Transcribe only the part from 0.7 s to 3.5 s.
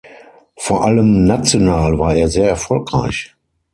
allem national war er sehr erfolgreich.